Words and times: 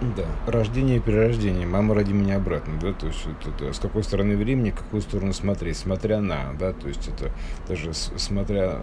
Да, 0.00 0.26
рождение 0.46 0.98
и 0.98 1.00
перерождение. 1.00 1.66
Мама 1.66 1.92
ради 1.92 2.12
меня 2.12 2.36
обратно, 2.36 2.74
да, 2.80 2.92
то 2.92 3.08
есть 3.08 3.26
вот 3.26 3.52
это, 3.52 3.72
с 3.72 3.80
какой 3.80 4.04
стороны 4.04 4.36
времени, 4.36 4.70
какую 4.70 5.02
сторону 5.02 5.32
смотреть, 5.32 5.76
смотря 5.76 6.20
на, 6.20 6.52
да, 6.52 6.72
то 6.72 6.86
есть 6.86 7.08
это 7.08 7.32
даже 7.66 7.92
смотря, 7.92 8.78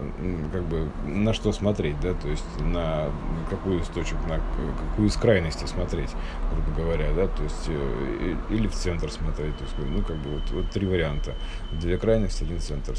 как 0.52 0.64
бы, 0.64 0.90
на 1.06 1.32
что 1.32 1.52
смотреть, 1.52 1.98
да, 2.00 2.12
то 2.12 2.28
есть 2.28 2.44
на 2.60 3.10
какую 3.48 3.80
из 3.80 3.88
на 3.88 4.42
какую 4.90 5.08
из 5.08 5.16
крайностей 5.16 5.66
смотреть, 5.66 6.10
грубо 6.52 6.82
говоря, 6.82 7.10
да, 7.14 7.28
то 7.28 7.42
есть 7.44 7.64
э, 7.68 8.36
или 8.50 8.68
в 8.68 8.74
центр 8.74 9.10
смотреть, 9.10 9.56
то 9.56 9.64
есть, 9.64 9.74
ну, 9.78 10.02
как 10.02 10.18
бы 10.18 10.32
вот, 10.32 10.50
вот 10.50 10.70
три 10.70 10.86
варианта, 10.86 11.34
две 11.72 11.96
крайности, 11.96 12.44
один 12.44 12.60
центр, 12.60 12.92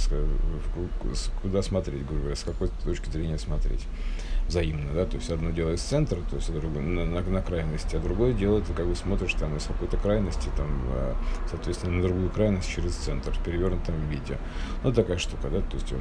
куда 1.44 1.62
смотреть, 1.62 2.04
грубо 2.04 2.22
говоря, 2.22 2.36
с 2.36 2.44
какой 2.44 2.70
точки 2.84 3.12
зрения 3.12 3.38
смотреть 3.38 3.86
взаимно, 4.48 4.94
да, 4.94 5.06
то 5.06 5.18
есть 5.18 5.30
одно 5.30 5.52
дело 5.52 5.74
из 5.74 5.82
центра, 5.82 6.18
то 6.30 6.38
есть 6.38 6.52
другое, 6.54 6.82
на, 6.82 7.06
на, 7.06 7.22
на 7.22 7.42
крайности, 7.42 7.96
а 7.96 8.00
другое 8.00 8.34
дело 8.34 8.62
ты 8.62 8.74
как 8.74 8.88
бы 8.88 8.96
смотришь 8.96 9.34
там 9.34 9.56
из 9.58 9.66
какой-то 9.66 9.98
крайности, 9.98 10.50
там, 10.56 10.68
а, 10.92 11.16
соответственно, 11.50 11.98
на 11.98 12.04
другую 12.04 12.30
крайность 12.30 12.70
через 12.70 12.94
центр 12.94 13.32
в 13.32 13.44
перевернутом 13.44 13.96
виде. 14.10 14.38
Ну, 14.84 14.94
такая 14.94 15.18
штука, 15.18 15.50
да, 15.50 15.60
то 15.62 15.76
есть, 15.76 15.94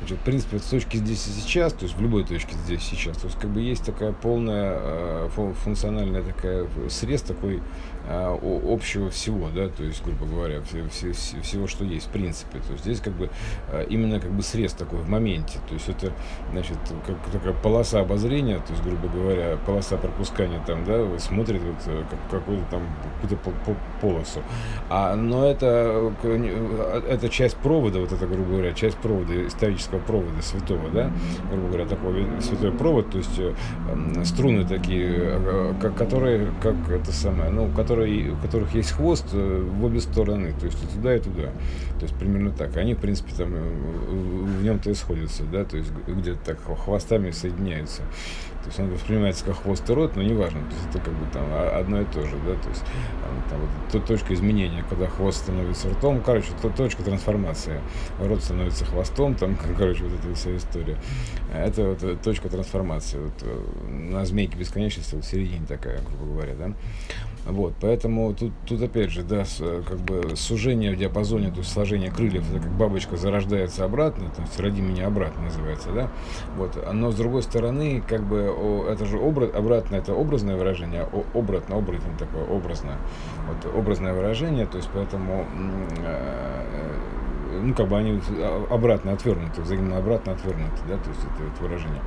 значит, 0.00 0.18
в 0.18 0.24
принципе, 0.24 0.58
с 0.58 0.64
точки 0.64 0.96
здесь 0.96 1.26
и 1.28 1.30
сейчас, 1.40 1.72
то 1.72 1.84
есть 1.84 1.96
в 1.96 2.00
любой 2.00 2.24
точке 2.24 2.54
здесь 2.64 2.80
и 2.92 2.96
сейчас, 2.96 3.18
то 3.18 3.26
есть 3.26 3.38
как 3.38 3.50
бы 3.50 3.60
есть 3.60 3.84
такая 3.84 4.12
полная 4.12 4.74
а, 4.76 5.54
функциональная 5.64 6.22
такая 6.22 6.66
срез 6.88 7.22
такой 7.22 7.62
общего 8.06 9.08
всего, 9.08 9.48
да, 9.48 9.68
то 9.68 9.82
есть, 9.82 10.04
грубо 10.04 10.26
говоря, 10.26 10.60
все, 10.62 10.86
все, 10.88 11.40
всего, 11.40 11.66
что 11.66 11.84
есть, 11.84 12.08
в 12.08 12.10
принципе. 12.10 12.58
То 12.58 12.72
есть 12.72 12.84
здесь 12.84 13.00
как 13.00 13.14
бы 13.14 13.30
именно 13.88 14.20
как 14.20 14.30
бы 14.30 14.42
срез 14.42 14.74
такой 14.74 14.98
в 14.98 15.08
моменте. 15.08 15.58
То 15.68 15.74
есть 15.74 15.88
это, 15.88 16.12
значит, 16.52 16.76
как 17.06 17.16
такая 17.32 17.54
полоса 17.54 17.83
полоса 17.84 18.00
обозрения, 18.00 18.56
то 18.56 18.72
есть, 18.72 18.82
грубо 18.82 19.08
говоря, 19.08 19.58
полоса 19.66 19.98
пропускания 19.98 20.58
там, 20.66 20.84
да, 20.86 21.06
смотрит 21.18 21.60
вот 21.60 21.76
э, 21.86 22.02
как, 22.08 22.40
какую-то 22.40 22.64
там 22.70 22.82
какую-то 23.20 23.76
полосу. 24.00 24.40
А, 24.88 25.14
но 25.14 25.46
это, 25.46 26.10
э, 26.22 27.02
это 27.10 27.28
часть 27.28 27.56
провода, 27.56 28.00
вот 28.00 28.10
это, 28.10 28.26
грубо 28.26 28.52
говоря, 28.52 28.72
часть 28.72 28.96
провода, 28.96 29.46
исторического 29.46 29.98
провода 29.98 30.40
святого, 30.40 30.88
да, 30.90 31.10
грубо 31.50 31.68
говоря, 31.68 31.86
такой 31.86 32.26
святой 32.40 32.72
провод, 32.72 33.10
то 33.10 33.18
есть 33.18 33.38
э, 33.38 33.54
струны 34.24 34.64
такие, 34.64 35.38
которые, 35.98 36.48
как 36.62 36.74
это 36.88 37.12
самое, 37.12 37.50
ну, 37.50 37.68
которые, 37.68 38.32
у 38.32 38.36
которых 38.36 38.74
есть 38.74 38.92
хвост 38.92 39.30
в 39.30 39.84
обе 39.84 40.00
стороны, 40.00 40.54
то 40.58 40.64
есть 40.64 40.82
и 40.82 40.86
туда, 40.96 41.14
и 41.14 41.20
туда. 41.20 41.50
То 41.98 42.06
есть 42.06 42.14
примерно 42.16 42.50
так. 42.50 42.76
Они, 42.76 42.94
в 42.94 42.98
принципе, 42.98 43.32
там 43.36 43.52
в 43.52 44.64
нем-то 44.64 44.90
и 44.90 44.94
сходятся, 44.94 45.44
да, 45.44 45.64
то 45.64 45.76
есть 45.76 45.90
где-то 46.06 46.38
так 46.44 46.58
хвостами 46.64 47.30
соединяются 47.30 47.73
меняется. 47.74 48.02
То 48.62 48.68
есть 48.68 48.80
он 48.80 48.90
воспринимается 48.90 49.44
как 49.44 49.62
хвост 49.62 49.88
и 49.90 49.92
рот, 49.92 50.16
но 50.16 50.22
неважно, 50.22 50.60
то 50.60 50.74
есть 50.74 50.88
это 50.88 50.98
как 50.98 51.12
бы 51.12 51.26
там 51.30 51.44
одно 51.52 52.00
и 52.00 52.04
то 52.06 52.22
же, 52.22 52.34
да, 52.46 52.54
то 52.54 52.70
есть 52.70 52.82
там, 53.50 53.60
вот, 53.60 53.68
то, 53.92 54.00
точка 54.00 54.32
изменения, 54.32 54.82
когда 54.88 55.06
хвост 55.06 55.42
становится 55.42 55.90
ртом, 55.90 56.22
короче, 56.22 56.48
то 56.62 56.70
точка 56.70 57.02
трансформации, 57.02 57.80
рот 58.18 58.42
становится 58.42 58.86
хвостом, 58.86 59.34
там, 59.34 59.58
короче, 59.78 60.04
вот 60.04 60.18
эта 60.18 60.34
вся 60.34 60.56
история. 60.56 60.96
Это 61.52 61.88
вот 61.88 62.02
э, 62.04 62.16
точка 62.16 62.48
трансформации, 62.48 63.18
вот 63.18 63.34
э, 63.42 63.88
на 63.90 64.24
змейке 64.24 64.56
бесконечности 64.56 65.14
вот 65.14 65.24
в 65.24 65.28
середине 65.28 65.66
такая, 65.66 66.00
грубо 66.00 66.32
говоря, 66.32 66.54
да. 66.54 66.72
Вот, 67.46 67.74
поэтому 67.80 68.32
тут, 68.34 68.52
тут 68.66 68.80
опять 68.82 69.10
же, 69.10 69.22
да, 69.22 69.44
как 69.86 69.98
бы 69.98 70.34
сужение 70.34 70.92
в 70.92 70.96
диапазоне, 70.96 71.50
то 71.50 71.58
есть 71.58 71.70
сложение 71.70 72.10
крыльев, 72.10 72.50
это 72.50 72.62
как 72.62 72.72
бабочка 72.72 73.16
зарождается 73.16 73.84
обратно, 73.84 74.30
то 74.30 74.40
есть 74.40 74.58
роди 74.58 74.80
меня 74.80 75.08
обратно 75.08 75.42
называется, 75.42 75.90
да, 75.92 76.10
вот, 76.56 76.78
но 76.92 77.10
с 77.10 77.16
другой 77.16 77.42
стороны, 77.42 78.02
как 78.08 78.22
бы, 78.22 78.50
о, 78.50 78.86
это 78.90 79.04
же 79.04 79.18
образ, 79.18 79.54
обратно, 79.54 79.96
это 79.96 80.14
образное 80.14 80.56
выражение, 80.56 81.02
а 81.02 81.38
обратно, 81.38 81.76
обратно 81.76 82.12
такое, 82.18 82.44
образное, 82.46 82.96
вот, 83.46 83.74
образное 83.74 84.14
выражение, 84.14 84.64
то 84.64 84.78
есть 84.78 84.88
поэтому 84.94 85.46
э, 85.98 86.64
ну, 87.62 87.74
как 87.74 87.88
бы 87.88 87.98
они 87.98 88.20
а, 88.38 88.66
обратно 88.70 89.12
отвернуты, 89.12 89.60
взаимно 89.62 89.98
обратно 89.98 90.32
отвернуты, 90.32 90.76
да, 90.88 90.96
то 90.96 91.10
есть 91.10 91.20
это, 91.20 91.44
это 91.44 91.62
выражение. 91.62 92.02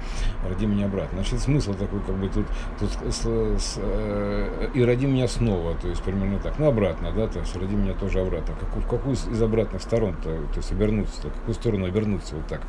Роди 0.47 0.66
меня 0.66 0.85
обратно. 0.85 1.19
Значит, 1.21 1.39
смысл 1.39 1.73
такой, 1.73 1.99
как 2.01 2.16
бы 2.16 2.29
тут, 2.29 2.45
тут 2.79 2.89
с, 3.13 3.25
с, 3.25 3.79
э, 3.81 4.69
и 4.73 4.83
роди 4.83 5.05
меня 5.05 5.27
снова, 5.27 5.75
то 5.75 5.88
есть 5.88 6.01
примерно 6.03 6.39
так. 6.39 6.57
Ну, 6.59 6.67
обратно, 6.67 7.11
да, 7.11 7.27
то 7.27 7.39
есть 7.39 7.55
роди 7.55 7.75
меня 7.75 7.94
тоже 7.94 8.19
обратно. 8.19 8.55
Как, 8.59 8.83
в 8.83 8.88
какую 8.88 9.16
из 9.16 9.41
обратных 9.41 9.81
сторон-то, 9.81 10.29
то 10.29 10.57
есть 10.57 10.71
обернуться, 10.71 11.29
в 11.29 11.33
какую 11.33 11.55
сторону 11.55 11.85
обернуться, 11.85 12.35
вот 12.35 12.47
так 12.47 12.61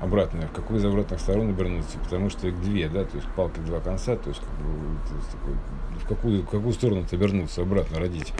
обратно, 0.00 0.46
в 0.46 0.52
какую 0.52 0.80
из 0.80 0.84
обратных 0.84 1.20
сторон 1.20 1.50
обернуться, 1.50 1.98
потому 1.98 2.30
что 2.30 2.48
их 2.48 2.60
две, 2.60 2.88
да, 2.88 3.04
то 3.04 3.16
есть 3.16 3.28
палки 3.36 3.60
два 3.60 3.80
конца, 3.80 4.16
то 4.16 4.28
есть, 4.28 4.40
как 4.40 4.66
бы, 4.66 4.98
то 5.08 5.14
есть 5.14 5.30
такой, 5.30 5.54
в 5.98 6.08
какую, 6.08 6.42
в 6.42 6.48
какую 6.48 6.72
сторону 6.72 7.06
обернуться, 7.10 7.62
обратно 7.62 7.98
родить. 7.98 8.32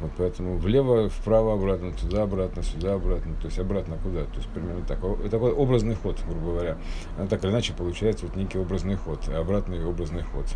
Вот 0.00 0.10
поэтому 0.16 0.56
влево, 0.56 1.08
вправо, 1.08 1.54
обратно, 1.54 1.92
туда, 1.92 2.24
обратно, 2.24 2.62
сюда, 2.62 2.94
обратно, 2.94 3.34
то 3.36 3.46
есть 3.46 3.58
обратно 3.58 3.96
куда, 4.02 4.24
то 4.24 4.36
есть 4.36 4.48
примерно 4.48 4.84
так. 4.84 4.98
Такой 5.30 5.52
образный 5.52 5.94
ход, 5.94 6.18
грубо 6.28 6.52
говоря. 6.52 6.78
Так 7.30 7.44
или 7.44 7.50
иначе 7.52 7.72
получается 7.74 8.26
вот 8.26 8.36
некий 8.36 8.58
образный 8.58 8.96
ход, 8.96 9.28
обратный 9.28 9.84
образный 9.84 10.22
ход. 10.22 10.46